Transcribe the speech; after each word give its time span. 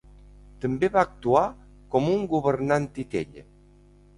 També 0.63 0.87
va 0.95 1.03
actuar 1.09 1.43
com 1.97 2.09
un 2.15 2.25
governant 2.33 2.89
titella. 2.99 3.45